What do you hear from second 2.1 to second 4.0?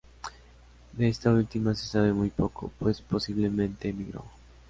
muy poco, pues posiblemente